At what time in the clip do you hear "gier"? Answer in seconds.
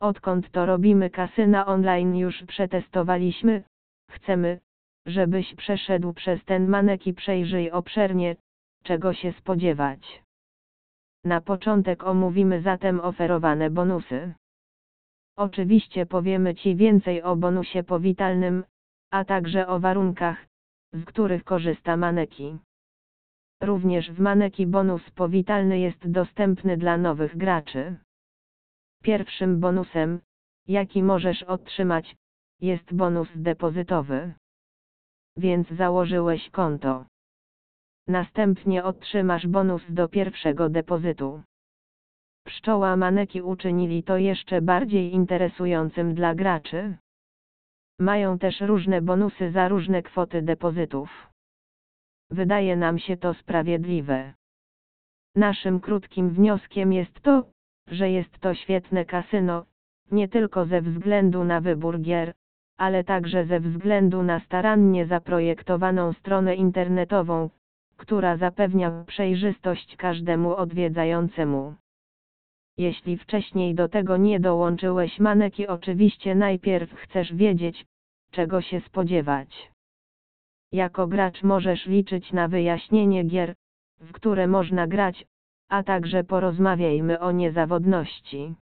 62.00-62.34, 83.24-83.54